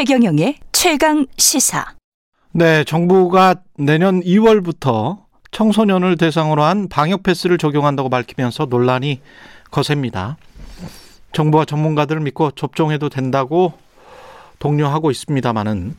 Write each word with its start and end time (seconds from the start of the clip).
최경영의 0.00 0.56
최강 0.72 1.26
시사. 1.36 1.84
네, 2.52 2.84
정부가 2.84 3.56
내년 3.76 4.22
2월부터 4.22 5.18
청소년을 5.50 6.16
대상으로 6.16 6.62
한 6.62 6.88
방역 6.88 7.22
패스를 7.22 7.58
적용한다고 7.58 8.08
밝히면서 8.08 8.64
논란이 8.64 9.20
거셉니다. 9.70 10.38
정부와 11.34 11.66
전문가들을 11.66 12.22
믿고 12.22 12.52
접종해도 12.52 13.10
된다고 13.10 13.74
독려하고 14.58 15.10
있습니다만은 15.10 15.94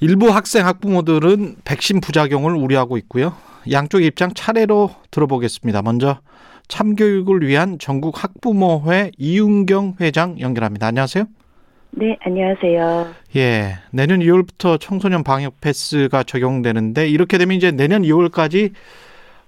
일부 0.00 0.28
학생 0.28 0.66
학부모들은 0.66 1.56
백신 1.64 2.02
부작용을 2.02 2.54
우려하고 2.54 2.98
있고요. 2.98 3.34
양쪽 3.70 4.02
입장 4.02 4.34
차례로 4.34 4.94
들어보겠습니다. 5.10 5.80
먼저 5.80 6.20
참교육을 6.68 7.46
위한 7.48 7.78
전국 7.78 8.22
학부모회 8.22 9.12
이윤경 9.16 9.96
회장 10.02 10.38
연결합니다. 10.38 10.88
안녕하세요. 10.88 11.24
네, 11.98 12.16
안녕하세요. 12.20 13.14
예, 13.36 13.78
내년 13.90 14.20
2월부터 14.20 14.78
청소년 14.78 15.24
방역 15.24 15.60
패스가 15.62 16.24
적용되는데 16.24 17.08
이렇게 17.08 17.38
되면 17.38 17.56
이제 17.56 17.70
내년 17.70 18.02
2월까지 18.02 18.72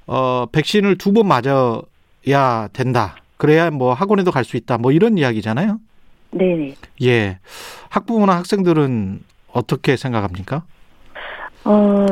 어 0.06 0.46
백신을 0.50 0.96
두 0.96 1.12
번 1.12 1.26
맞아야 1.28 2.68
된다. 2.72 3.16
그래야 3.36 3.70
뭐 3.70 3.92
학원에도 3.92 4.30
갈 4.30 4.44
수 4.44 4.56
있다. 4.56 4.78
뭐 4.78 4.92
이런 4.92 5.18
이야기잖아요. 5.18 5.78
네. 6.30 6.74
예, 7.02 7.38
학부모나 7.90 8.36
학생들은 8.36 9.20
어떻게 9.52 9.96
생각합니까? 9.96 10.62
어, 11.64 12.06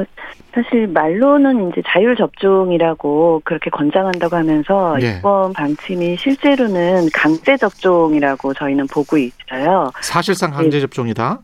사실 0.57 0.87
말로는 0.89 1.69
이제 1.69 1.83
자율 1.87 2.17
접종이라고 2.17 3.43
그렇게 3.45 3.69
권장한다고 3.69 4.37
하면서 4.37 4.97
예. 5.03 5.17
이번 5.19 5.53
방침이 5.53 6.17
실제로는 6.17 7.11
강제 7.13 7.59
접종이라고 7.59 8.55
저희는 8.55 8.87
보고 8.87 9.19
있어요. 9.19 9.91
사실상 10.01 10.53
강제 10.53 10.81
접종이다. 10.81 11.41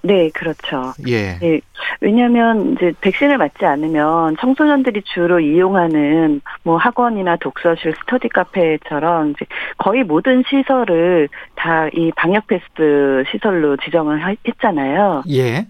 네, 0.00 0.28
그렇죠. 0.34 0.92
예. 1.08 1.38
네, 1.40 1.60
왜냐하면 2.02 2.72
이제 2.74 2.92
백신을 3.00 3.38
맞지 3.38 3.64
않으면 3.64 4.36
청소년들이 4.38 5.00
주로 5.04 5.40
이용하는 5.40 6.42
뭐 6.62 6.76
학원이나 6.76 7.36
독서실, 7.36 7.94
스터디 8.00 8.28
카페처럼 8.28 9.30
이제 9.30 9.46
거의 9.78 10.04
모든 10.04 10.42
시설을 10.48 11.28
다 11.56 11.88
이 11.94 12.10
방역 12.16 12.46
패스트 12.46 13.24
시설로 13.30 13.76
지정을 13.78 14.22
하- 14.24 14.34
했잖아요. 14.46 15.22
예. 15.30 15.66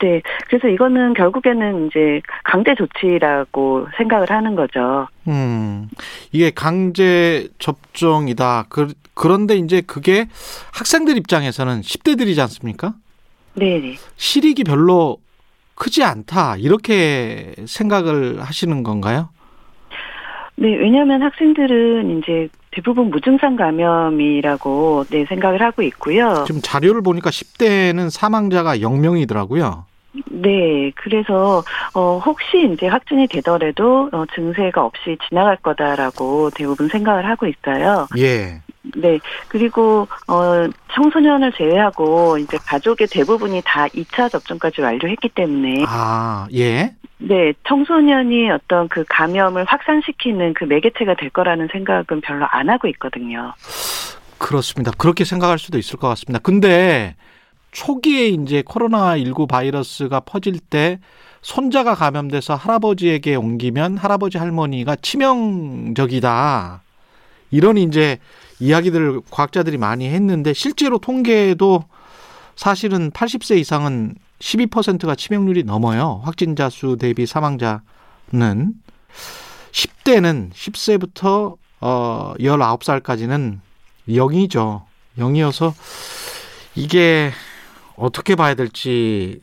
네, 0.00 0.22
그래서 0.48 0.68
이거는 0.68 1.14
결국에는 1.14 1.86
이제 1.86 2.22
강제 2.44 2.74
조치라고 2.74 3.88
생각을 3.96 4.30
하는 4.30 4.54
거죠. 4.54 5.08
음, 5.28 5.88
이게 6.32 6.50
강제 6.50 7.48
접종이다. 7.58 8.66
그, 8.68 8.94
그런데 9.14 9.56
이제 9.56 9.82
그게 9.82 10.26
학생들 10.72 11.16
입장에서는 11.18 11.82
10대들이지 11.82 12.40
않습니까? 12.40 12.94
네, 13.54 13.96
실익이 14.16 14.64
별로 14.64 15.18
크지 15.74 16.02
않다. 16.04 16.56
이렇게 16.56 17.54
생각을 17.66 18.40
하시는 18.40 18.82
건가요? 18.82 19.30
네, 20.56 20.76
왜냐하면 20.76 21.22
학생들은 21.22 22.18
이제 22.18 22.48
대부분 22.72 23.10
무증상 23.10 23.56
감염이라고 23.56 25.04
네 25.10 25.24
생각을 25.26 25.60
하고 25.60 25.82
있고요. 25.82 26.44
지금 26.46 26.60
자료를 26.62 27.02
보니까 27.02 27.30
10대는 27.30 28.10
사망자가 28.10 28.76
0명이더라고요. 28.78 29.84
네, 30.30 30.90
그래서 30.96 31.62
어 31.94 32.18
혹시 32.18 32.68
이제 32.72 32.88
확진이 32.88 33.28
되더라도 33.28 34.08
어, 34.12 34.24
증세가 34.34 34.84
없이 34.84 35.16
지나갈 35.28 35.56
거다라고 35.56 36.50
대부분 36.50 36.88
생각을 36.88 37.28
하고 37.28 37.46
있어요. 37.46 38.08
예. 38.18 38.60
네, 38.96 39.20
그리고 39.48 40.08
어 40.26 40.68
청소년을 40.94 41.52
제외하고 41.52 42.38
이제 42.38 42.56
가족의 42.58 43.06
대부분이 43.08 43.62
다 43.64 43.86
2차 43.88 44.30
접종까지 44.30 44.80
완료했기 44.80 45.28
때문에 45.28 45.84
아, 45.86 46.48
예. 46.54 46.94
네, 47.22 47.52
청소년이 47.68 48.50
어떤 48.50 48.88
그 48.88 49.04
감염을 49.08 49.64
확산시키는 49.64 50.54
그 50.54 50.64
매개체가 50.64 51.14
될 51.14 51.30
거라는 51.30 51.68
생각은 51.70 52.22
별로 52.22 52.46
안 52.50 52.70
하고 52.70 52.88
있거든요. 52.88 53.52
그렇습니다. 54.38 54.90
그렇게 54.96 55.24
생각할 55.24 55.58
수도 55.58 55.78
있을 55.78 55.98
것 55.98 56.08
같습니다. 56.08 56.38
근데 56.38 57.14
초기에 57.72 58.28
이제 58.28 58.62
코로나19 58.62 59.48
바이러스가 59.48 60.20
퍼질 60.20 60.58
때 60.58 60.98
손자가 61.42 61.94
감염돼서 61.94 62.54
할아버지에게 62.54 63.34
옮기면 63.36 63.98
할아버지 63.98 64.38
할머니가 64.38 64.96
치명적이다. 64.96 66.82
이런 67.50 67.76
이제 67.76 68.18
이야기들을 68.60 69.20
과학자들이 69.30 69.76
많이 69.76 70.08
했는데 70.08 70.52
실제로 70.54 70.98
통계에도 70.98 71.84
사실은 72.56 73.10
80세 73.10 73.58
이상은 73.58 74.14
12%가 74.40 75.14
치명률이 75.14 75.64
넘어요. 75.64 76.20
확진자 76.24 76.68
수 76.70 76.96
대비 76.98 77.26
사망자는 77.26 77.80
10대는 79.72 80.50
10세부터 80.52 81.56
어 81.80 82.34
19살까지는 82.38 83.58
0이죠. 84.08 84.82
0이어서 85.18 85.72
이게 86.74 87.30
어떻게 87.96 88.34
봐야 88.34 88.54
될지 88.54 89.40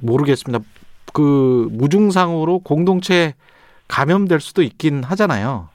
모르겠습니다. 0.00 0.64
그 1.12 1.68
무증상으로 1.72 2.60
공동체 2.60 3.34
감염될 3.88 4.40
수도 4.40 4.62
있긴 4.62 5.02
하잖아요. 5.04 5.68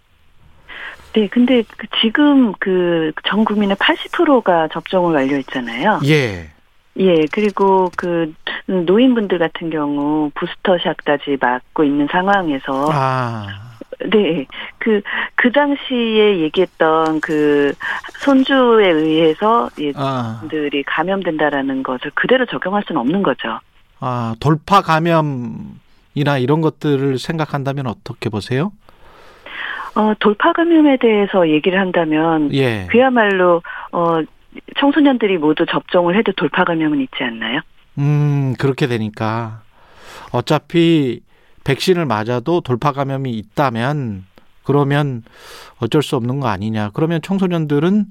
네, 1.13 1.27
근데 1.29 1.63
그 1.77 1.87
지금 2.01 2.53
그 2.59 3.11
전 3.27 3.45
국민의 3.45 3.75
80%가 3.77 4.67
접종을 4.71 5.13
완료했잖아요. 5.15 6.01
예. 6.05 6.49
예, 6.97 7.25
그리고 7.31 7.91
그 7.97 8.33
노인분들 8.67 9.38
같은 9.38 9.69
경우 9.69 10.31
부스터샷까지 10.35 11.38
맞고 11.39 11.83
있는 11.83 12.07
상황에서 12.09 12.89
아, 12.91 13.47
네, 14.09 14.45
그, 14.78 15.01
그 15.35 15.51
당시에 15.51 16.39
얘기했던 16.39 17.19
그 17.19 17.73
손주에 18.19 18.89
의해서 18.89 19.69
예, 19.79 19.91
아, 19.95 20.41
감염된다라는 20.85 21.84
것을 21.84 22.11
그대로 22.16 22.45
적용할 22.45 22.84
수는 22.88 23.01
없는 23.01 23.23
거죠. 23.23 23.59
아, 24.00 24.35
돌파 24.39 24.81
감염이나 24.81 26.38
이런 26.39 26.61
것들을 26.61 27.17
생각한다면 27.19 27.88
어떻게 27.88 28.29
보세요? 28.29 28.72
어, 29.95 30.13
돌파 30.19 30.51
감염에 30.51 30.97
대해서 30.97 31.50
얘기를 31.50 31.79
한다면 31.79 32.53
예. 32.53 32.85
그야말로 32.89 33.61
어 33.94 34.22
청소년들이 34.79 35.38
모두 35.38 35.66
접종을 35.66 36.17
해도 36.17 36.31
돌파 36.33 36.63
감염은 36.63 37.01
있지 37.01 37.23
않나요? 37.23 37.61
음, 37.97 38.53
그렇게 38.59 38.88
되니까 38.88 39.61
어차피 40.31 41.21
백신을 41.63 42.05
맞아도 42.05 42.61
돌파 42.61 42.91
감염이 42.91 43.31
있다면 43.31 44.25
그러면 44.63 45.23
어쩔 45.79 46.03
수 46.03 46.16
없는 46.16 46.39
거 46.39 46.47
아니냐. 46.47 46.91
그러면 46.93 47.21
청소년들은 47.21 48.05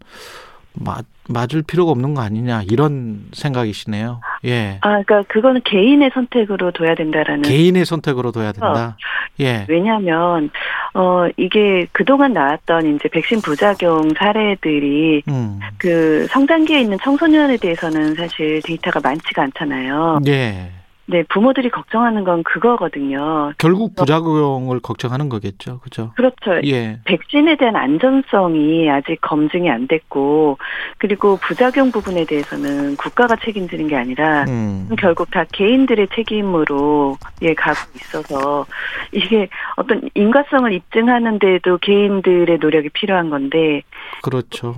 맞, 0.75 1.05
맞을 1.29 1.63
필요가 1.63 1.93
없는 1.93 2.15
거 2.15 2.23
아니냐. 2.23 2.63
이런 2.71 3.27
생각이시네요. 3.33 4.21
예. 4.45 4.79
아, 4.83 5.03
그러니까 5.03 5.23
그거는 5.29 5.61
개인의 5.65 6.11
선택으로 6.13 6.73
둬야 6.73 6.95
된다라는 6.95 7.43
개인의 7.43 7.85
선택으로 7.85 8.33
둬야 8.33 8.53
된다. 8.53 8.97
예. 9.41 9.67
왜냐하면 9.69 10.51
어 10.95 11.27
이게 11.37 11.87
그동안 11.93 12.33
나왔던 12.33 12.97
이제 12.97 13.09
백신 13.09 13.41
부작용 13.41 14.11
사례들이 14.17 15.23
음. 15.29 15.61
그 15.79 16.27
성장기에 16.29 16.81
있는 16.81 16.99
청소년에 17.03 17.57
대해서는 17.57 18.15
사실 18.15 18.61
데이터가 18.63 19.01
많지가 19.01 19.43
않잖아요. 19.43 20.21
예. 20.27 20.71
네, 21.07 21.23
부모들이 21.29 21.71
걱정하는 21.71 22.25
건 22.25 22.43
그거거든요. 22.43 23.53
결국 23.59 23.95
부작용을 23.95 24.81
걱정하는 24.81 25.29
거겠죠. 25.29 25.81
그죠? 25.81 26.13
그렇죠. 26.17 26.61
예. 26.65 26.99
백신에 27.05 27.57
대한 27.57 27.77
안전성이 27.77 28.91
아직 28.91 29.21
검증이 29.21 29.69
안 29.71 29.87
됐고, 29.87 30.59
그리고 30.99 31.37
부작용 31.37 31.91
부분에 31.91 32.25
대해서는 32.25 32.97
국가가 32.97 33.37
책임지는 33.37 33.89
게 33.89 33.97
아니라, 33.97 34.45
음. 34.49 34.89
결국 34.99 35.31
다 35.31 35.45
개인들의 35.53 36.09
책임으로 36.15 37.17
예 37.43 37.55
가고 37.55 37.79
있어서 37.97 38.67
이게 39.13 39.49
어떤 39.77 40.09
인과성을 40.15 40.73
입증하는데도 40.73 41.79
개인들의 41.79 42.59
노력이 42.59 42.89
필요한 42.91 43.31
건데 43.31 43.83
그렇죠. 44.23 44.75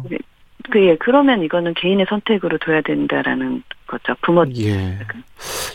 그 0.71 0.79
예 0.83 0.97
그러면 0.97 1.43
이거는 1.43 1.75
개인의 1.75 2.07
선택으로 2.09 2.59
둬야 2.59 2.81
된다라는 2.81 3.63
거죠 3.87 4.15
부모 4.23 4.45
예. 4.59 4.99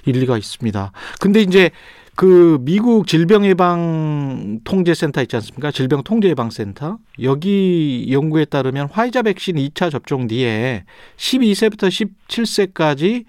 일리가 0.05 0.37
있습니다. 0.37 0.91
근데 1.21 1.41
이제 1.41 1.69
그 2.15 2.57
미국 2.61 3.07
질병예방 3.07 4.59
통제센터 4.65 5.21
있지 5.21 5.35
않습니까? 5.37 5.71
질병 5.71 6.03
통제 6.03 6.27
예방 6.27 6.49
센터. 6.49 6.97
여기 7.21 8.07
연구에 8.11 8.45
따르면 8.45 8.89
화이자 8.91 9.21
백신 9.21 9.55
2차 9.55 9.89
접종 9.91 10.27
뒤에 10.27 10.83
12세부터 11.17 11.87
17세까지 12.27 13.23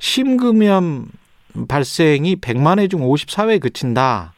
심금염 0.00 1.06
발생이 1.68 2.36
100만 2.36 2.80
회 2.80 2.88
중 2.88 3.00
54회에 3.02 3.60
그친다. 3.60 4.32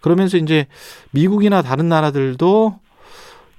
그러면서 0.00 0.36
이제 0.36 0.66
미국이나 1.12 1.62
다른 1.62 1.88
나라들도 1.88 2.78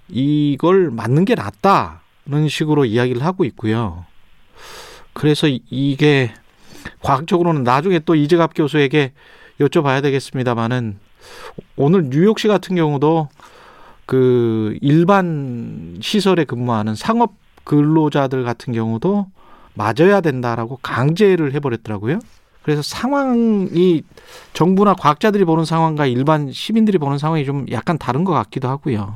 이걸 0.09 0.91
맞는 0.91 1.25
게 1.25 1.33
낫다 1.35 2.02
는 2.25 2.47
식으로 2.47 2.85
이야기를 2.85 3.23
하고 3.23 3.43
있고요. 3.45 4.05
그래서 5.11 5.47
이- 5.47 5.61
이게 5.69 6.31
과학적으로는 7.01 7.63
나중에 7.63 7.99
또 7.99 8.15
이재갑 8.15 8.53
교수에게 8.55 9.11
여쭤봐야 9.59 10.01
되겠습니다만은 10.01 10.97
오늘 11.75 12.09
뉴욕시 12.09 12.47
같은 12.47 12.75
경우도 12.75 13.27
그 14.05 14.77
일반 14.81 15.97
시설에 16.01 16.45
근무하는 16.45 16.95
상업 16.95 17.33
근로자들 17.65 18.43
같은 18.43 18.73
경우도 18.73 19.27
맞아야 19.73 20.21
된다라고 20.21 20.79
강제를 20.81 21.53
해버렸더라고요. 21.53 22.19
그래서 22.61 22.81
상황이 22.81 24.01
정부나 24.53 24.93
과학자들이 24.93 25.43
보는 25.45 25.65
상황과 25.65 26.05
일반 26.05 26.51
시민들이 26.51 26.97
보는 26.97 27.17
상황이 27.17 27.43
좀 27.43 27.65
약간 27.71 27.97
다른 27.97 28.23
것 28.23 28.31
같기도 28.33 28.69
하고요. 28.69 29.15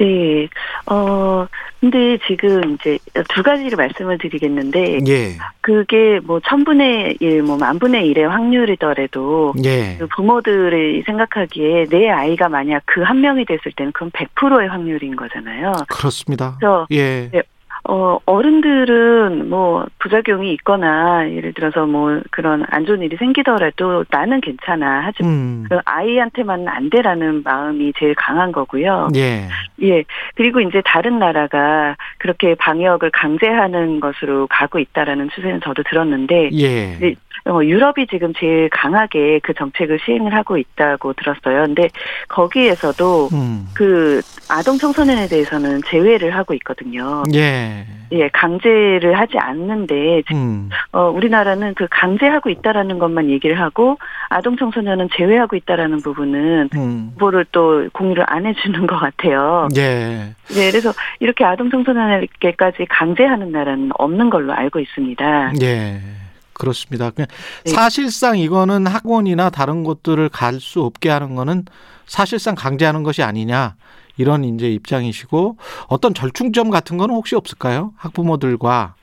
네. 0.00 0.48
어, 0.86 1.46
근데 1.80 2.18
지금 2.26 2.74
이제 2.74 2.98
두 3.28 3.42
가지를 3.42 3.76
말씀을 3.76 4.18
드리겠는데, 4.18 5.00
예, 5.06 5.36
그게 5.60 6.20
뭐 6.22 6.40
천분의 6.40 7.18
일, 7.20 7.42
뭐 7.42 7.56
만분의 7.56 8.06
일의 8.06 8.26
확률이더라도, 8.28 9.54
예, 9.64 9.96
그 9.98 10.06
부모들이 10.08 11.02
생각하기에 11.04 11.86
내 11.86 12.08
아이가 12.08 12.48
만약 12.48 12.82
그 12.86 13.02
한 13.02 13.20
명이 13.20 13.44
됐을 13.44 13.72
때는 13.76 13.92
그건 13.92 14.10
100%의 14.12 14.68
확률인 14.68 15.16
거잖아요. 15.16 15.72
그렇습니다. 15.88 16.56
그래서 16.58 16.86
예, 16.92 17.28
네. 17.30 17.42
어, 17.84 18.18
어른들은 18.26 19.48
뭐 19.48 19.84
부작용이 19.98 20.52
있거나 20.54 21.28
예를 21.28 21.52
들어서 21.52 21.84
뭐 21.84 22.20
그런 22.30 22.64
안 22.68 22.86
좋은 22.86 23.02
일이 23.02 23.16
생기더라도 23.16 24.04
나는 24.08 24.40
괜찮아. 24.40 25.02
하지만 25.04 25.32
음, 25.32 25.66
그 25.68 25.78
아이한테만은 25.84 26.68
안 26.68 26.90
되라는 26.90 27.42
마음이 27.42 27.92
제일 27.98 28.14
강한 28.14 28.52
거고요. 28.52 29.08
예, 29.16 29.48
예. 29.82 30.04
그리고 30.36 30.60
이제 30.60 30.80
다른 30.84 31.18
나라가 31.18 31.96
그렇게 32.18 32.54
방역을 32.54 33.10
강제하는 33.10 33.98
것으로 33.98 34.46
가고 34.46 34.78
있다라는 34.78 35.30
추세는 35.34 35.60
저도 35.62 35.82
들었는데 35.82 36.50
예, 36.52 36.96
네. 36.98 37.14
어, 37.46 37.60
유럽이 37.62 38.06
지금 38.10 38.32
제일 38.38 38.68
강하게 38.70 39.40
그 39.42 39.52
정책을 39.54 39.98
시행을 40.04 40.34
하고 40.34 40.56
있다고 40.56 41.12
들었어요. 41.14 41.64
근데 41.66 41.88
거기에서도 42.28 43.28
음, 43.32 43.66
그 43.74 44.20
아동 44.48 44.78
청소년에 44.78 45.28
대해서는 45.28 45.80
제외를 45.86 46.36
하고 46.36 46.54
있거든요. 46.54 47.22
예, 47.34 47.84
예, 48.12 48.28
강제를 48.28 49.18
하지 49.18 49.38
않는데 49.38 50.22
음, 50.32 50.70
어 50.92 51.10
우리나라는 51.10 51.74
그 51.74 51.86
강제하고 51.90 52.50
있다라는 52.50 52.98
것만 52.98 53.30
얘기를 53.30 53.58
하고 53.58 53.98
아동 54.28 54.56
청소년은 54.56 55.08
제외하고 55.14 55.56
있다라는 55.56 55.98
부분은 56.02 56.68
음, 56.76 57.10
정보를 57.16 57.46
또 57.50 57.88
공유를 57.92 58.24
안 58.28 58.46
해주는 58.46 58.86
것 58.86 58.98
같아요. 58.98 59.68
예, 59.76 60.34
네, 60.48 60.70
그래서 60.70 60.92
이렇게 61.18 61.44
아동 61.44 61.70
청소년에게까지 61.70 62.86
강제하는 62.88 63.50
나라는 63.50 63.90
없는 63.98 64.30
걸로 64.30 64.52
알고 64.52 64.78
있습니다. 64.78 65.52
예. 65.62 66.00
그렇습니다. 66.52 67.10
그냥 67.10 67.28
네. 67.64 67.72
사실상 67.72 68.38
이거는 68.38 68.86
학원이나 68.86 69.50
다른 69.50 69.84
곳들을 69.84 70.28
갈 70.28 70.60
수 70.60 70.82
없게 70.82 71.08
하는 71.08 71.34
거는 71.34 71.64
사실상 72.06 72.54
강제하는 72.54 73.02
것이 73.02 73.22
아니냐 73.22 73.74
이런 74.16 74.44
이제 74.44 74.70
입장이시고 74.70 75.56
어떤 75.88 76.14
절충점 76.14 76.70
같은 76.70 76.98
거는 76.98 77.14
혹시 77.14 77.34
없을까요? 77.34 77.92
학부모들과 77.96 78.94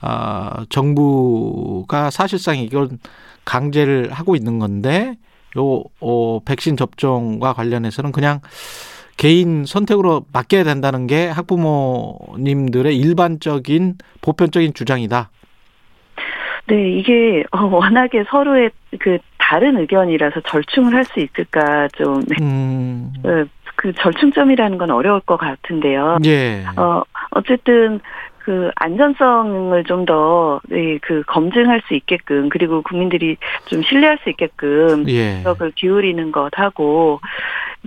아, 0.00 0.64
정부가 0.70 2.10
사실상 2.10 2.56
이건 2.58 3.00
강제를 3.44 4.12
하고 4.12 4.36
있는 4.36 4.58
건데 4.58 5.16
요 5.58 5.82
어, 6.00 6.40
백신 6.44 6.76
접종과 6.76 7.52
관련해서는 7.54 8.12
그냥 8.12 8.40
개인 9.16 9.64
선택으로 9.66 10.24
맡겨야 10.32 10.62
된다는 10.62 11.08
게 11.08 11.26
학부모님들의 11.26 12.96
일반적인 12.96 13.98
보편적인 14.20 14.74
주장이다. 14.74 15.30
네, 16.68 16.90
이게 16.92 17.44
어, 17.50 17.64
워낙에 17.66 18.24
서로의 18.30 18.70
그 19.00 19.18
다른 19.38 19.76
의견이라서 19.78 20.40
절충을 20.42 20.94
할 20.94 21.04
수 21.04 21.20
있을까 21.20 21.88
좀 21.96 22.22
네, 22.26 22.36
음, 22.40 23.12
어, 23.24 23.44
그 23.76 23.92
절충점이라는 23.94 24.76
건 24.78 24.90
어려울 24.90 25.20
것 25.20 25.36
같은데요. 25.38 26.18
예. 26.26 26.64
어 26.76 27.02
어쨌든 27.30 28.00
그 28.38 28.70
안전성을 28.76 29.84
좀 29.84 30.04
더 30.04 30.60
그 31.02 31.22
검증할 31.26 31.82
수 31.86 31.94
있게끔 31.94 32.48
그리고 32.48 32.82
국민들이 32.82 33.36
좀 33.66 33.82
신뢰할 33.82 34.18
수 34.22 34.30
있게끔 34.30 35.08
예. 35.08 35.38
노력을 35.42 35.70
기울이는 35.72 36.32
것하고 36.32 37.20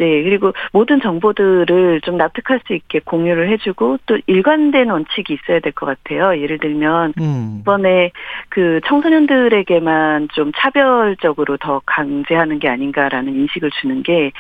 네 0.02 0.24
그리고 0.24 0.52
모든 0.74 1.00
정보들을 1.00 2.02
좀 2.02 2.18
납득할 2.18 2.60
수 2.66 2.74
있게 2.74 3.02
공유를 3.06 3.50
해주고 3.52 4.00
또 4.08 4.18
일관된 4.26 4.90
원칙이 4.90 5.34
있어야 5.34 5.60
될 5.60 5.72
것 5.74 5.86
같아요. 5.86 6.42
예를 6.42 6.58
들면 6.58 7.14
음. 7.20 7.58
이번에 7.62 8.12
그 8.50 8.82
청소년들에게만 8.88 10.30
좀 10.34 10.52
차별적으로 10.58 11.58
더 11.58 11.82
강제하는 11.86 12.58
게 12.58 12.68
아닌가라는 12.68 13.36
인식을 13.36 13.70
주는 13.80 14.02
게 14.02 14.32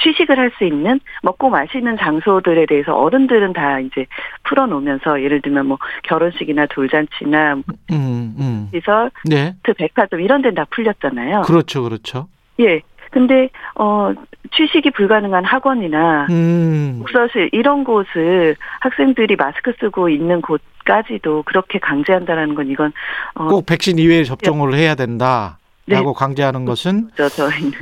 취식을 0.00 0.38
할 0.38 0.52
수 0.58 0.64
있는 0.64 1.00
먹고 1.22 1.50
마시는 1.50 1.96
장소들에 1.98 2.66
대해서 2.66 2.94
어른들은 2.94 3.52
다 3.52 3.80
이제 3.80 4.06
풀어놓으면서 4.44 5.22
예를 5.22 5.42
들면 5.42 5.66
뭐 5.66 5.78
결혼식이나 6.04 6.66
돌잔치나 6.66 7.56
뭐 7.56 7.64
음, 7.90 8.34
음. 8.38 8.68
시설, 8.72 9.10
네. 9.24 9.54
트 9.64 9.74
백화점 9.74 10.20
이런 10.20 10.40
데는 10.42 10.54
다 10.54 10.64
풀렸잖아요. 10.70 11.42
그렇죠, 11.42 11.82
그렇죠. 11.82 12.28
예. 12.60 12.80
근데 13.10 13.48
어 13.74 14.12
취식이 14.52 14.90
불가능한 14.92 15.44
학원이나 15.44 16.26
음. 16.30 16.98
독서실 17.00 17.50
이런 17.52 17.84
곳을 17.84 18.56
학생들이 18.80 19.36
마스크 19.36 19.72
쓰고 19.80 20.08
있는 20.08 20.40
곳까지도 20.40 21.42
그렇게 21.44 21.78
강제한다라는 21.78 22.54
건 22.54 22.68
이건 22.70 22.92
어 23.34 23.48
꼭 23.48 23.66
백신 23.66 23.98
이외에 23.98 24.24
접종을 24.24 24.74
해야 24.74 24.94
된다라고 24.94 25.56
네. 25.86 26.02
강제하는 26.16 26.64
것은 26.64 27.10
저 27.16 27.28
저희는 27.28 27.72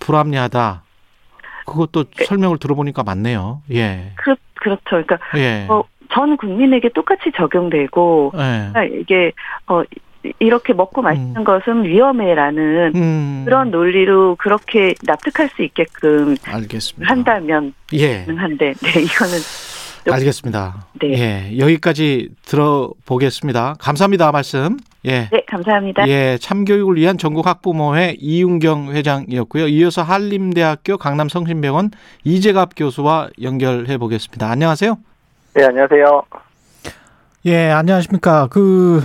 불합리하다. 0.00 0.82
그것도 1.66 2.04
설명을 2.26 2.58
들어보니까 2.58 3.02
맞네요. 3.02 3.62
예. 3.72 4.12
그 4.16 4.34
그렇죠. 4.54 4.82
그러니까 4.84 5.18
예. 5.36 5.66
어, 5.68 5.82
전 6.12 6.36
국민에게 6.36 6.90
똑같이 6.90 7.32
적용되고 7.34 8.32
예. 8.34 8.38
그러니까 8.72 8.84
이게 8.84 9.32
어 9.66 9.82
이렇게 10.38 10.72
먹고 10.72 11.02
마시는 11.02 11.36
음. 11.36 11.44
것은 11.44 11.84
위험해라는 11.84 12.92
음. 12.94 13.42
그런 13.44 13.70
논리로 13.70 14.36
그렇게 14.36 14.94
납득할 15.04 15.48
수 15.54 15.62
있게끔 15.62 16.36
알겠습니다. 16.44 17.10
한다면 17.10 17.74
예. 17.92 18.24
가능한데 18.24 18.74
네 18.74 19.00
이거는 19.02 19.38
좀- 20.04 20.12
알겠습니다. 20.12 20.86
네. 21.00 21.12
예. 21.52 21.58
여기까지 21.58 22.28
들어보겠습니다. 22.44 23.74
감사합니다. 23.78 24.32
말씀. 24.32 24.76
예. 25.06 25.28
네 25.30 25.44
감사합니다. 25.48 26.08
예, 26.08 26.38
참교육을 26.40 26.96
위한 26.96 27.18
전국 27.18 27.46
학부모회 27.46 28.16
이윤경 28.18 28.92
회장이었고요. 28.92 29.68
이어서 29.68 30.02
한림대학교 30.02 30.96
강남성심병원 30.98 31.90
이재갑 32.24 32.70
교수와 32.76 33.28
연결해 33.42 33.98
보겠습니다. 33.98 34.50
안녕하세요. 34.50 34.96
네, 35.54 35.64
안녕하세요. 35.64 36.22
예, 37.46 37.70
안녕하십니까. 37.70 38.48
그 38.50 39.02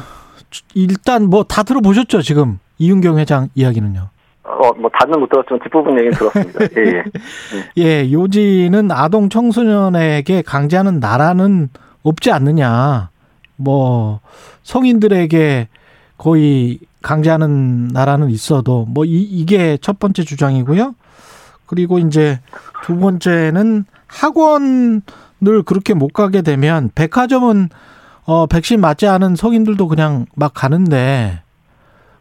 일단 0.73 1.29
뭐 1.29 1.43
다 1.43 1.63
들어보셨죠, 1.63 2.21
지금 2.21 2.59
이윤경 2.77 3.17
회장 3.19 3.49
이야기는요. 3.55 4.09
어, 4.43 4.73
뭐, 4.73 4.89
다는 4.99 5.19
못 5.19 5.29
들었지만 5.29 5.59
뒷부분 5.63 5.97
얘기는 5.99 6.11
들었습니다. 6.17 6.59
예, 6.77 6.81
예. 6.81 7.03
예, 8.05 8.11
요지는 8.11 8.91
아동 8.91 9.29
청소년에게 9.29 10.41
강제하는 10.41 10.99
나라는 10.99 11.69
없지 12.03 12.31
않느냐. 12.31 13.09
뭐 13.55 14.21
성인들에게 14.63 15.67
거의 16.17 16.79
강제하는 17.01 17.89
나라는 17.89 18.29
있어도 18.29 18.85
뭐 18.89 19.05
이, 19.05 19.21
이게 19.21 19.77
첫 19.81 19.99
번째 19.99 20.23
주장이고요. 20.23 20.95
그리고 21.65 21.99
이제 21.99 22.39
두 22.83 22.97
번째는 22.97 23.85
학원을 24.07 25.01
그렇게 25.65 25.93
못 25.93 26.11
가게 26.13 26.41
되면 26.41 26.89
백화점은 26.95 27.69
어 28.29 28.45
백신 28.45 28.79
맞지 28.79 29.07
않은 29.07 29.35
성인들도 29.35 29.87
그냥 29.87 30.27
막 30.35 30.53
가는데 30.53 31.41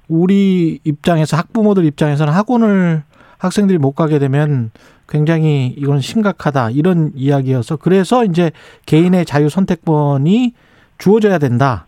우리 0.09 0.81
입장에서 0.83 1.37
학부모들 1.37 1.85
입장에서는 1.85 2.33
학원을 2.33 3.03
학생들이 3.37 3.77
못 3.77 3.93
가게 3.93 4.19
되면 4.19 4.71
굉장히 5.07 5.67
이건 5.77 6.01
심각하다 6.01 6.71
이런 6.71 7.13
이야기여서 7.15 7.77
그래서 7.77 8.25
이제 8.25 8.53
개인의 8.87 9.27
자유 9.27 9.51
선택권이 9.51 10.55
주어져야 10.97 11.37
된다. 11.37 11.87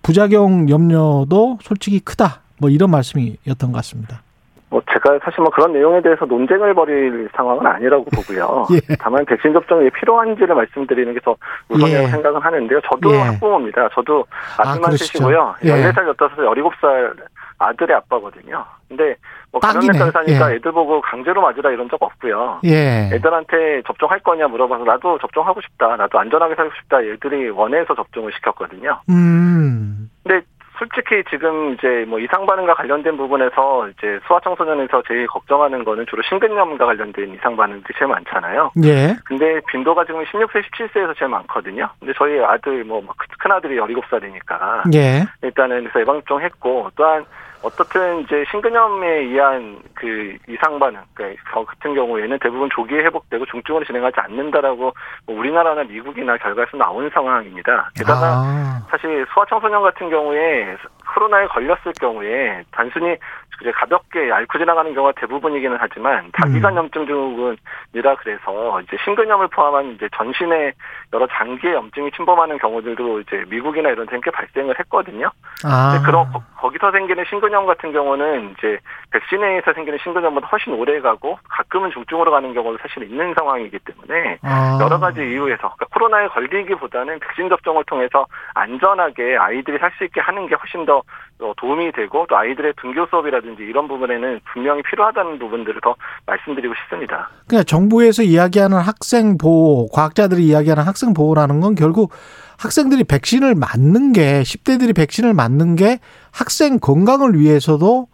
부작용 0.00 0.68
염려도 0.68 1.58
솔직히 1.60 1.98
크다. 1.98 2.42
뭐 2.58 2.70
이런 2.70 2.92
말씀이었던 2.92 3.72
것 3.72 3.72
같습니다. 3.72 4.22
뭐, 4.70 4.80
제가 4.92 5.18
사실 5.24 5.40
뭐 5.42 5.50
그런 5.50 5.72
내용에 5.72 6.00
대해서 6.00 6.24
논쟁을 6.24 6.74
벌일 6.74 7.28
상황은 7.34 7.66
아니라고 7.66 8.04
보고요. 8.14 8.66
예. 8.72 8.96
다만 9.00 9.24
백신 9.24 9.52
접종이 9.52 9.84
왜 9.84 9.90
필요한지를 9.90 10.54
말씀드리는 10.54 11.12
게 11.14 11.20
더 11.24 11.36
우선이라고 11.68 12.04
예. 12.04 12.08
생각은 12.08 12.40
하는데요. 12.40 12.80
저도 12.90 13.12
예. 13.14 13.18
학부모입니다. 13.18 13.88
저도 13.94 14.24
아, 14.58 14.74
그러시죠. 14.78 15.04
쓰시고요. 15.04 15.54
예. 15.64 15.70
14살, 15.70 16.16
15살, 16.16 16.36
17살 16.36 17.16
아들의 17.58 17.94
아빠거든요. 17.96 18.64
근데 18.88 19.14
뭐 19.52 19.60
딱이네. 19.60 19.86
가정에 19.98 20.10
사니까 20.10 20.50
예. 20.52 20.56
애들 20.56 20.72
보고 20.72 21.00
강제로 21.02 21.42
맞으라 21.42 21.70
이런 21.70 21.88
적 21.90 22.02
없고요. 22.02 22.60
예. 22.64 23.10
애들한테 23.12 23.82
접종할 23.86 24.20
거냐 24.20 24.48
물어봐서 24.48 24.84
나도 24.84 25.18
접종하고 25.18 25.60
싶다. 25.60 25.96
나도 25.96 26.18
안전하게 26.18 26.54
살고 26.54 26.72
싶다. 26.80 27.02
애들이 27.02 27.50
원해서 27.50 27.94
접종을 27.94 28.32
시켰거든요. 28.34 29.00
음. 29.10 30.10
근데 30.22 30.44
솔직히 30.80 31.22
지금 31.28 31.74
이제 31.74 32.04
뭐 32.08 32.18
이상 32.18 32.46
반응과 32.46 32.74
관련된 32.74 33.16
부분에서 33.16 33.88
이제 33.90 34.18
소아 34.26 34.40
청소년에서 34.40 35.02
제일 35.06 35.26
걱정하는 35.26 35.84
거는 35.84 36.06
주로 36.08 36.22
심근염과 36.22 36.86
관련된 36.86 37.34
이상 37.34 37.54
반응들이 37.54 37.94
제일 37.98 38.08
많잖아요. 38.08 38.72
예. 38.84 39.14
근데 39.26 39.60
빈도가 39.68 40.06
지금 40.06 40.24
16세, 40.24 40.64
17세에서 40.64 41.16
제일 41.18 41.28
많거든요. 41.28 41.88
근데 42.00 42.14
저희 42.16 42.40
아들 42.40 42.82
뭐 42.84 43.00
큰 43.40 43.52
아들이 43.52 43.76
17살이니까 43.76 44.94
예. 44.94 45.26
일단은 45.42 45.80
그래서 45.84 46.00
예방 46.00 46.20
접종 46.20 46.40
했고 46.40 46.90
또한 46.94 47.24
어떻든 47.62 48.20
이제 48.20 48.44
심근염에 48.50 49.06
의한 49.06 49.78
그 49.94 50.36
이상 50.48 50.78
반응 50.78 51.00
그러니까 51.14 51.42
저 51.52 51.64
같은 51.64 51.94
경우에는 51.94 52.38
대부분 52.40 52.68
조기에 52.74 53.00
회복되고 53.04 53.44
중증으로 53.46 53.84
진행하지 53.84 54.18
않는다라고 54.20 54.92
뭐 55.26 55.38
우리나라나 55.38 55.84
미국이나 55.84 56.36
결과에서 56.38 56.76
나온 56.76 57.08
상황입니다. 57.10 57.90
게다가 57.96 58.26
아. 58.26 58.86
사실 58.90 59.26
소아청소년 59.34 59.82
같은 59.82 60.08
경우에 60.08 60.76
코로나에 61.14 61.46
걸렸을 61.48 61.92
경우에 62.00 62.62
단순히 62.72 63.16
이제 63.60 63.70
가볍게 63.72 64.32
앓고 64.32 64.58
지나가는 64.58 64.92
경우가 64.94 65.12
대부분이기는 65.20 65.76
하지만 65.78 66.30
다기관 66.32 66.74
염증 66.76 67.06
증후군이라 67.06 68.14
그래서 68.16 68.80
이제 68.80 68.96
심근염을 69.04 69.48
포함한 69.48 69.92
이제 69.92 70.08
전신에 70.16 70.72
여러 71.12 71.26
장기의 71.26 71.74
염증이 71.74 72.10
침범하는 72.12 72.56
경우들도 72.58 73.20
이제 73.20 73.44
미국이나 73.48 73.90
이런 73.90 74.06
데꽤 74.06 74.30
발생을 74.30 74.78
했거든요. 74.80 75.30
아. 75.64 76.00
그런 76.06 76.30
거- 76.32 76.42
거기서 76.56 76.90
생기는 76.92 77.22
심근염 77.28 77.66
같은 77.66 77.92
경우는 77.92 78.54
이제 78.58 78.78
백신에 79.12 79.46
의해서 79.48 79.72
생기는 79.74 79.98
심근염보다 80.02 80.46
훨씬 80.48 80.72
오래 80.74 80.98
가고 81.00 81.38
가끔은 81.48 81.90
중증으로 81.90 82.30
가는 82.30 82.52
경우도 82.54 82.78
사실 82.80 83.02
있는 83.02 83.34
상황이기 83.34 83.78
때문에 83.80 84.38
아. 84.42 84.78
여러 84.80 84.98
가지 84.98 85.20
이유에서 85.20 85.58
그러니까 85.76 85.86
코로나에 85.92 86.28
걸리기보다는 86.28 87.18
백신 87.20 87.48
접종을 87.50 87.84
통해서 87.84 88.26
안전하게 88.54 89.36
아이들이 89.38 89.78
살 89.78 89.90
수 89.98 90.04
있게 90.04 90.20
하는 90.20 90.46
게 90.46 90.54
훨씬 90.54 90.86
더 90.86 90.99
어, 91.40 91.52
도움이 91.56 91.92
되고 91.92 92.26
또 92.28 92.36
아이들의 92.36 92.74
등교 92.80 93.06
수업이라든지 93.06 93.62
이런 93.62 93.88
부분에는 93.88 94.40
분명히 94.52 94.82
필요하다는 94.82 95.38
부분들을 95.38 95.80
더 95.82 95.94
말씀드리고 96.26 96.74
싶습니다. 96.74 97.30
그냥 97.48 97.64
정부에서 97.64 98.22
이야기하는 98.22 98.76
학생 98.78 99.38
보호, 99.38 99.88
과학자들이 99.88 100.42
이야기하는 100.44 100.82
학생 100.82 101.14
보호라는 101.14 101.60
건 101.60 101.74
결국 101.74 102.12
학생들이 102.58 103.04
백신을 103.04 103.54
맞는 103.54 104.12
게 104.12 104.42
10대들이 104.42 104.94
백신을 104.94 105.32
맞는 105.32 105.76
게 105.76 105.98
학생 106.32 106.78
건강을 106.78 107.38
위해서도 107.38 108.06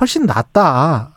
훨씬 0.00 0.24
낫다. 0.24 1.10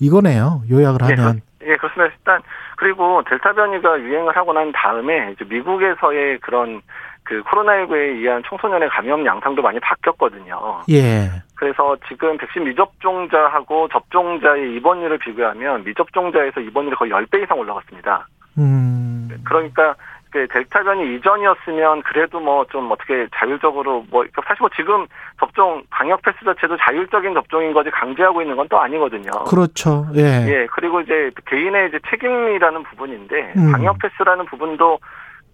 이거네요. 0.00 0.62
요약을 0.70 1.00
예, 1.10 1.14
하면. 1.14 1.40
그- 1.58 1.70
예, 1.70 1.76
그렇습니다. 1.76 2.14
일단 2.16 2.40
그리고 2.76 3.22
델타 3.28 3.52
변이가 3.54 4.00
유행을 4.00 4.36
하고 4.36 4.52
난 4.52 4.70
다음에 4.72 5.32
이제 5.32 5.44
미국에서의 5.44 6.38
그런 6.40 6.80
그 7.28 7.42
코로나19에 7.42 8.16
의한 8.16 8.42
청소년의 8.48 8.88
감염 8.88 9.26
양상도 9.26 9.60
많이 9.60 9.78
바뀌었거든요. 9.80 10.80
예. 10.88 11.28
그래서 11.56 11.94
지금 12.08 12.38
백신 12.38 12.64
미접종자하고 12.64 13.88
접종자의 13.88 14.74
입원율을 14.76 15.18
비교하면 15.18 15.84
미접종자에서 15.84 16.60
입원율이 16.60 16.96
거의 16.96 17.10
10배 17.10 17.42
이상 17.42 17.58
올라갔습니다. 17.58 18.26
음. 18.56 19.28
그러니까 19.44 19.94
그 20.30 20.46
델타 20.48 20.82
변이 20.84 21.16
이전이었으면 21.16 22.02
그래도 22.02 22.40
뭐 22.40 22.64
좀 22.70 22.90
어떻게 22.90 23.26
자율적으로 23.34 24.04
뭐 24.10 24.24
사실 24.34 24.56
뭐 24.60 24.70
지금 24.74 25.06
접종 25.38 25.82
방역 25.90 26.22
패스 26.22 26.38
자체도 26.44 26.76
자율적인 26.78 27.34
접종인 27.34 27.72
거지 27.74 27.90
강제하고 27.90 28.40
있는 28.42 28.56
건 28.56 28.66
또 28.68 28.78
아니거든요. 28.78 29.30
그렇죠. 29.48 30.06
예. 30.16 30.22
예, 30.48 30.66
그리고 30.72 31.00
이제 31.00 31.30
개인의 31.46 31.88
이제 31.88 31.98
책임이라는 32.10 32.82
부분인데 32.84 33.54
음. 33.56 33.72
방역 33.72 33.98
패스라는 33.98 34.44
부분도 34.46 34.98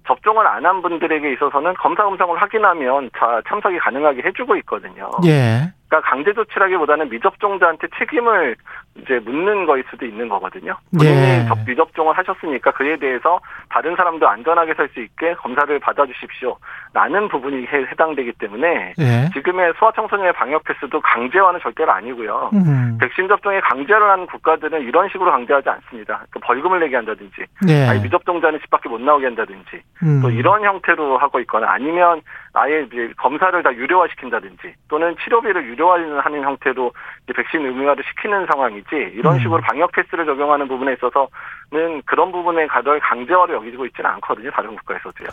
접종을 0.06 0.46
안 0.46 0.64
한 0.64 0.80
분들에게 0.82 1.32
있어서는 1.34 1.74
검사 1.74 2.06
음성을 2.08 2.40
확인하면 2.40 3.10
자 3.18 3.42
참석이 3.48 3.78
가능하게 3.78 4.22
해주고 4.24 4.56
있거든요. 4.56 5.10
예. 5.26 5.72
그러니까 5.88 6.08
강제 6.10 6.32
조치라기보다는 6.32 7.08
미접종자한테 7.10 7.88
책임을 7.98 8.56
이제 8.96 9.18
묻는 9.24 9.66
거일 9.66 9.84
수도 9.90 10.06
있는 10.06 10.28
거거든요. 10.28 10.76
본인이 10.96 11.16
예. 11.16 11.44
접- 11.48 11.58
미접종을 11.66 12.16
하셨으니까 12.16 12.70
그에 12.72 12.96
대해서 12.96 13.40
다른 13.68 13.94
사람도 13.96 14.26
안전하게 14.28 14.74
살 14.74 14.88
수 14.94 15.00
있게 15.00 15.34
검사를 15.34 15.76
받아주십시오. 15.80 16.56
라는 16.92 17.28
부분이 17.28 17.66
해, 17.66 17.78
해당되기 17.90 18.32
때문에 18.38 18.94
예. 18.98 19.30
지금의 19.32 19.72
소아청소년의 19.78 20.32
방역 20.34 20.62
패스도 20.64 21.00
강제화는 21.00 21.58
절대로 21.60 21.90
아니고요. 21.92 22.50
음. 22.54 22.96
백신 23.00 23.26
접종에 23.26 23.58
강제를 23.60 24.02
하는 24.02 24.26
국가들은 24.26 24.82
이런 24.82 25.08
식으로 25.08 25.32
강제하지 25.32 25.68
않습니다. 25.68 26.24
그 26.30 26.38
벌금을 26.38 26.78
내게 26.80 26.94
한다든지, 26.96 27.44
예. 27.68 27.86
아니 27.88 28.00
미접종자는 28.02 28.60
집 28.60 28.70
밖에 28.70 28.88
못 28.88 29.00
나오게 29.00 29.24
한다든지, 29.24 29.82
음. 30.04 30.20
또 30.22 30.30
이런 30.30 30.62
형태로 30.62 31.18
하고 31.18 31.40
있거나 31.40 31.66
아니면 31.70 32.20
아예 32.52 32.82
이제 32.82 33.12
검사를 33.16 33.60
다 33.64 33.74
유료화시킨다든지 33.74 34.74
또는 34.88 35.16
치료비를 35.24 35.64
유료 35.66 35.83
화하는 35.84 36.42
형태로 36.42 36.92
이제 37.24 37.32
백신 37.32 37.64
의무화를 37.64 38.04
시키는 38.04 38.46
상황이지 38.46 38.88
이런 39.14 39.34
음. 39.34 39.38
식으로 39.40 39.60
방역 39.62 39.92
패스를 39.92 40.26
적용하는 40.26 40.68
부분에 40.68 40.94
있어서는 40.94 42.02
그런 42.04 42.32
부분에 42.32 42.66
가별 42.66 43.00
강제화를 43.00 43.56
여기고 43.56 43.86
있지는 43.86 44.10
않거든요. 44.10 44.50
다른 44.50 44.76
국가에서도요. 44.76 45.28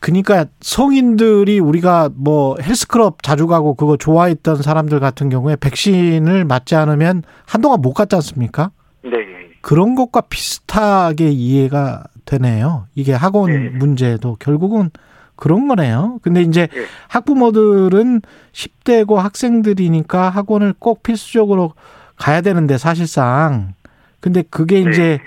그러니까 0.00 0.44
성인들이 0.60 1.60
우리가 1.60 2.10
뭐 2.16 2.56
헬스클럽 2.60 3.22
자주 3.22 3.46
가고 3.46 3.74
그거 3.74 3.96
좋아했던 3.96 4.56
사람들 4.56 5.00
같은 5.00 5.28
경우에 5.28 5.56
백신을 5.56 6.44
맞지 6.44 6.74
않으면 6.74 7.22
한동안 7.46 7.80
못 7.80 7.92
갔지 7.94 8.16
않습니까? 8.16 8.70
네. 9.02 9.12
예. 9.18 9.48
그런 9.62 9.94
것과 9.94 10.22
비슷하게 10.22 11.28
이해가 11.28 12.04
되네요. 12.24 12.86
이게 12.94 13.12
학원 13.12 13.50
네. 13.50 13.68
문제도 13.70 14.36
결국은 14.36 14.90
그런 15.36 15.68
거네요. 15.68 16.18
근데 16.22 16.42
이제 16.42 16.68
예. 16.74 16.84
학부모들은 17.08 18.22
10대고 18.52 19.16
학생들이니까 19.16 20.30
학원을 20.30 20.74
꼭 20.78 21.02
필수적으로 21.02 21.72
가야 22.16 22.40
되는데 22.40 22.78
사실상 22.78 23.74
근데 24.20 24.42
그게 24.50 24.82
네. 24.84 24.90
이제 24.90 25.20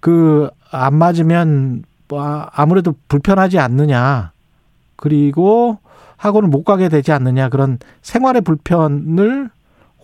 그 0.00 0.50
안 0.70 0.94
맞으면 0.96 1.84
뭐 2.08 2.46
아무래도 2.52 2.94
불편하지 3.08 3.58
않느냐. 3.58 4.32
그리고 4.96 5.78
학원을 6.16 6.48
못 6.48 6.64
가게 6.64 6.88
되지 6.88 7.12
않느냐. 7.12 7.48
그런 7.48 7.78
생활의 8.02 8.42
불편을 8.42 9.50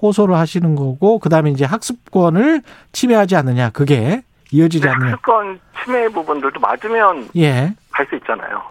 호소를 0.01 0.35
하시는 0.37 0.75
거고 0.75 1.19
그다음에 1.19 1.51
이제 1.51 1.65
학습권을 1.65 2.63
침해하지 2.93 3.37
않느냐. 3.37 3.71
그게 3.71 4.23
이어지지 4.51 4.83
근데 4.83 4.95
않느냐. 4.95 5.11
학습권 5.13 5.61
침해 5.85 6.09
부분들도 6.09 6.59
맞으면 6.61 7.29
예. 7.37 7.75
갈 7.91 8.07
수 8.09 8.17
있잖아요. 8.17 8.63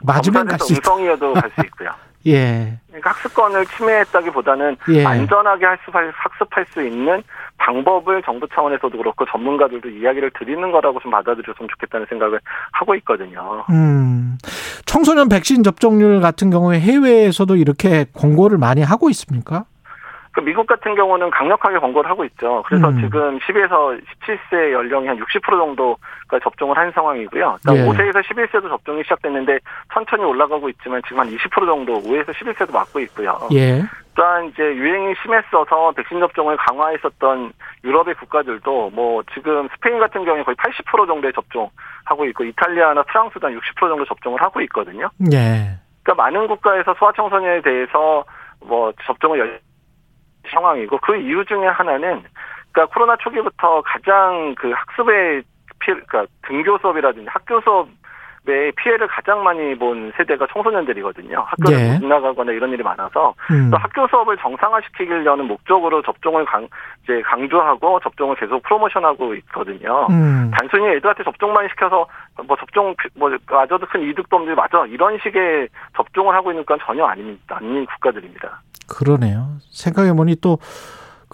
맞으면 0.00 0.46
갈 0.46 0.58
수 0.58 0.72
있다. 0.72 0.92
음성이어도 0.92 1.34
갈 1.34 1.50
수 1.54 1.60
있고요. 1.66 1.90
예. 2.26 2.78
그러니까 2.88 3.10
학습권을 3.10 3.66
침해했다기보다는 3.66 4.76
예. 4.88 5.04
안전하게 5.04 5.66
학습할, 5.66 6.10
학습할 6.16 6.64
수 6.72 6.80
있는 6.82 7.22
방법을 7.58 8.22
정부 8.22 8.48
차원에서도 8.48 8.96
그렇고 8.96 9.26
전문가들도 9.26 9.90
이야기를 9.90 10.30
드리는 10.38 10.72
거라고 10.72 11.00
좀 11.00 11.10
받아들였으면 11.10 11.68
좋겠다는 11.68 12.06
생각을 12.08 12.40
하고 12.72 12.94
있거든요. 12.96 13.64
음. 13.70 14.38
청소년 14.86 15.28
백신 15.28 15.62
접종률 15.62 16.20
같은 16.20 16.50
경우에 16.50 16.80
해외에서도 16.80 17.56
이렇게 17.56 18.06
권고를 18.14 18.56
많이 18.58 18.82
하고 18.82 19.10
있습니까? 19.10 19.64
그 20.34 20.40
미국 20.40 20.66
같은 20.66 20.96
경우는 20.96 21.30
강력하게 21.30 21.78
권고를 21.78 22.10
하고 22.10 22.24
있죠. 22.24 22.64
그래서 22.66 22.88
음. 22.88 23.00
지금 23.00 23.38
10에서 23.38 24.00
17세 24.26 24.72
연령이 24.72 25.06
한 25.06 25.16
60% 25.16 25.42
정도가 25.42 26.40
접종을 26.42 26.76
한 26.76 26.90
상황이고요. 26.90 27.58
그러니까 27.62 27.76
예. 27.76 27.88
5세에서 27.88 28.20
11세도 28.24 28.68
접종이 28.68 29.04
시작됐는데 29.04 29.60
천천히 29.92 30.24
올라가고 30.24 30.68
있지만 30.70 31.00
지금 31.06 31.20
한 31.20 31.28
20% 31.30 31.66
정도 31.66 31.94
5에서 32.02 32.30
11세도 32.34 32.72
맞고 32.72 32.98
있고요. 33.00 33.38
예. 33.52 33.82
또한 34.16 34.46
이제 34.46 34.62
유행이 34.62 35.14
심했어서 35.22 35.92
백신 35.92 36.18
접종을 36.18 36.56
강화했었던 36.56 37.52
유럽의 37.84 38.14
국가들도 38.16 38.90
뭐 38.90 39.22
지금 39.34 39.68
스페인 39.74 40.00
같은 40.00 40.24
경우에 40.24 40.42
거의 40.42 40.56
80% 40.56 41.06
정도의 41.06 41.32
접종하고 41.32 42.24
있고 42.26 42.44
이탈리아나 42.44 43.04
프랑스도 43.04 43.46
한 43.46 43.56
60% 43.56 43.88
정도 43.88 44.04
접종을 44.04 44.42
하고 44.42 44.60
있거든요. 44.62 45.08
예. 45.32 45.78
그러니까 46.02 46.24
많은 46.24 46.48
국가에서 46.48 46.94
소아청소년에 46.98 47.62
대해서 47.62 48.24
뭐 48.60 48.92
접종을 49.06 49.38
열 49.38 49.60
상황이고 50.50 50.98
그 50.98 51.16
이유 51.16 51.44
중에 51.44 51.66
하나는 51.66 52.22
그러니까 52.72 52.92
코로나 52.92 53.16
초기부터 53.16 53.82
가장 53.82 54.54
그 54.56 54.70
학습의 54.70 55.42
피해, 55.80 55.96
그러니까 56.06 56.26
등교 56.46 56.78
수업이라든지 56.78 57.28
학교 57.28 57.60
수업 57.60 57.88
의 58.46 58.72
피해를 58.72 59.06
가장 59.08 59.42
많이 59.42 59.74
본 59.74 60.12
세대가 60.16 60.46
청소년들이거든요. 60.52 61.44
학교를 61.46 61.78
예. 61.78 61.98
못 61.98 62.06
나가거나 62.06 62.52
이런 62.52 62.70
일이 62.72 62.82
많아서 62.82 63.34
음. 63.50 63.70
또 63.70 63.78
학교 63.78 64.06
수업을 64.06 64.36
정상화시키려는 64.36 65.46
목적으로 65.46 66.02
접종을 66.02 66.44
강, 66.44 66.68
이제 67.04 67.22
강조하고 67.22 68.00
접종을 68.00 68.36
계속 68.36 68.62
프로모션하고 68.64 69.34
있거든요. 69.36 70.06
음. 70.10 70.50
단순히 70.54 70.88
애들한테 70.88 71.24
접종만 71.24 71.68
시켜서 71.68 72.06
뭐 72.46 72.56
접종 72.58 72.94
뭐 73.14 73.30
맞아도 73.50 73.86
큰 73.86 74.02
이득도 74.02 74.36
없는데 74.36 74.54
맞아 74.54 74.84
이런 74.86 75.18
식의 75.22 75.68
접종을 75.96 76.34
하고 76.34 76.50
있는 76.50 76.66
건 76.66 76.78
전혀 76.84 77.04
아닙니다. 77.06 77.56
아닌 77.56 77.86
국가들입니다. 77.86 78.60
그러네요. 78.88 79.56
생각해 79.70 80.12
보니 80.12 80.36
또 80.42 80.58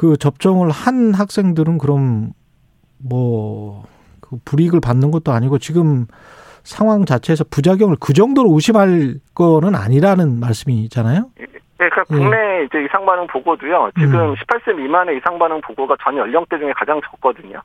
그 0.01 0.17
접종을 0.17 0.71
한 0.71 1.13
학생들은 1.13 1.77
그럼 1.77 2.33
뭐, 2.97 3.85
그 4.21 4.39
불이익을 4.47 4.81
받는 4.81 5.11
것도 5.11 5.31
아니고 5.31 5.59
지금 5.59 6.07
상황 6.63 7.05
자체에서 7.05 7.45
부작용을 7.51 7.97
그 8.01 8.13
정도로 8.13 8.53
의심할 8.55 9.15
거는 9.35 9.75
아니라는 9.75 10.41
말씀이잖아요. 10.41 11.27
네, 11.37 11.89
그러니까 11.89 12.05
예. 12.11 12.17
국내 12.17 12.65
이제 12.65 12.85
이상 12.85 13.07
반응 13.07 13.27
보고도요. 13.27 13.91
지금 13.99 14.15
음. 14.15 14.35
18세 14.35 14.75
미만의 14.75 15.17
이상 15.17 15.39
반응 15.39 15.61
보고가 15.63 15.97
전 16.03 16.17
연령대 16.17 16.59
중에 16.59 16.73
가장 16.77 17.01
적거든요. 17.11 17.61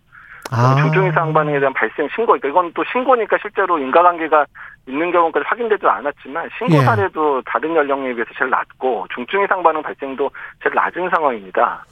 아. 0.52 0.75
중증 0.75 1.08
이상 1.08 1.34
반응에 1.34 1.60
대한 1.60 1.74
발생 1.74 2.08
신고, 2.16 2.34
그러니까 2.34 2.48
이건 2.50 2.72
또 2.74 2.84
신고니까 2.92 3.38
실제로 3.42 3.80
인과관계가 3.80 4.46
있는 4.88 5.12
경우까지 5.12 5.44
확인되지 5.48 5.86
않았지만 5.86 6.50
신고 6.58 6.75
예. 6.75 6.82
사례도 6.82 7.42
다른 7.46 7.75
연령에 7.75 8.14
비해서 8.14 8.30
제일 8.38 8.52
낮고 8.52 9.08
중증 9.14 9.44
이상 9.44 9.64
반응 9.64 9.82
발생도 9.82 10.30
제일 10.64 10.75
낮은 10.75 11.10
상황입니다. 11.10 11.84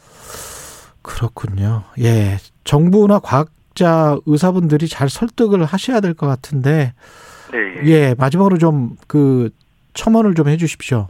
그렇군요. 1.02 1.84
예. 2.00 2.38
정부나 2.64 3.20
과학 3.20 3.48
자 3.75 4.18
의사분들이 4.25 4.88
잘 4.88 5.10
설득을 5.10 5.63
하셔야 5.65 6.00
될 6.00 6.13
것 6.13 6.27
같은데 6.27 6.94
네. 7.51 7.58
예, 7.86 8.15
마지막으로 8.18 8.58
좀 8.58 8.96
그 9.08 9.50
첨언을 9.94 10.34
좀 10.36 10.48
해 10.48 10.58
주십시오. 10.58 11.10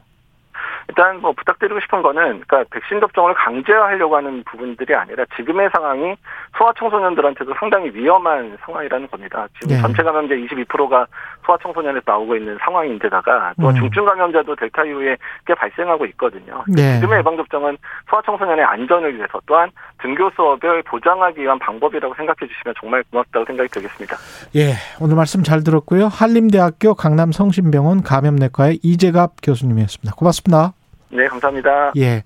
일단 0.94 1.20
뭐 1.22 1.32
부탁드리고 1.32 1.80
싶은 1.82 2.04
거는 2.04 2.44
그러니까 2.48 2.64
백신 2.70 3.00
접종을 3.00 3.34
강제화하려고 3.34 4.16
하는 4.16 4.44
부분들이 4.44 4.94
아니라 4.94 5.26
지금의 5.36 5.70
상황이 5.74 6.16
소아청소년들한테도 6.58 7.54
상당히 7.60 7.90
위험한 7.94 8.58
상황이라는 8.64 9.08
겁니다. 9.08 9.48
지금 9.60 9.76
네. 9.76 9.82
전체 9.82 10.04
감염자 10.04 10.36
22%가 10.36 11.08
소아청소년에서 11.46 12.04
나오고 12.06 12.36
있는 12.36 12.58
상황인데다가 12.64 13.54
또 13.60 13.70
음. 13.70 13.76
중증 13.76 14.06
감염자도 14.06 14.56
델타 14.56 14.86
이후에 14.86 15.18
꽤 15.48 15.56
발생하고 15.56 16.06
있거든요. 16.08 16.64
네. 16.68 17.00
지금의 17.00 17.20
예방 17.20 17.38
접종은 17.38 17.76
소아청소년의 18.12 18.64
안전을 18.64 19.16
위해서 19.18 19.42
또한 19.48 19.72
등교 20.00 20.30
수업을 20.36 20.84
보장하기 20.84 21.42
위한 21.42 21.58
방법이라고 21.58 22.14
생각해 22.14 22.38
주시면 22.40 22.76
정말 22.80 23.04
고맙다고 23.10 23.46
생각이 23.46 23.70
들겠습니다. 23.70 24.16
예, 24.56 24.74
오늘 25.02 25.16
말씀 25.16 25.42
잘 25.42 25.64
들었고요. 25.64 26.08
한림대학교 26.08 26.94
강남성심병원 26.94 28.04
감염내과의 28.04 28.80
이재갑 28.84 29.38
교수님이었습니다. 29.42 30.16
고맙습니다. 30.16 30.74
네, 31.16 31.28
감사합니다. 31.28 31.94
예. 31.98 32.24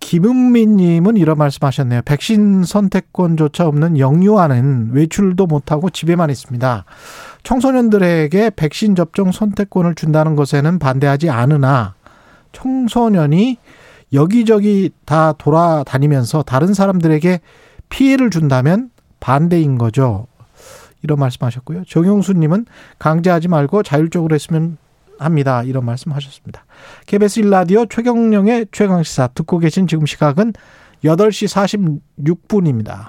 김은미님은 0.00 1.18
이런 1.18 1.36
말씀 1.36 1.66
하셨네요. 1.66 2.00
백신 2.04 2.64
선택권조차 2.64 3.66
없는 3.68 3.98
영유아는 3.98 4.92
외출도 4.92 5.46
못하고 5.46 5.90
집에만 5.90 6.30
있습니다. 6.30 6.84
청소년들에게 7.42 8.50
백신 8.56 8.94
접종 8.94 9.30
선택권을 9.30 9.94
준다는 9.94 10.36
것에는 10.36 10.78
반대하지 10.78 11.28
않으나 11.28 11.94
청소년이 12.52 13.58
여기저기 14.12 14.90
다 15.04 15.32
돌아다니면서 15.32 16.42
다른 16.42 16.74
사람들에게 16.74 17.40
피해를 17.90 18.30
준다면 18.30 18.90
반대인 19.20 19.76
거죠. 19.76 20.26
이런 21.02 21.18
말씀하셨고요. 21.18 21.84
정용수님은 21.86 22.66
강제하지 22.98 23.48
말고 23.48 23.82
자율적으로 23.82 24.34
했으면 24.34 24.78
합니다. 25.24 25.62
이런 25.62 25.84
말씀하셨습니다. 25.84 26.64
KBS 27.06 27.42
1라디오 27.42 27.88
최경령의 27.88 28.66
최강시사 28.72 29.28
듣고 29.28 29.58
계신 29.58 29.86
지금 29.86 30.06
시각은 30.06 30.52
8시 31.04 32.34
46분입니다. 32.48 33.08